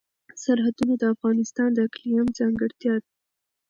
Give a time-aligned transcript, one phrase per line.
[0.43, 3.09] سرحدونه د افغانستان د اقلیم ځانګړتیا ده.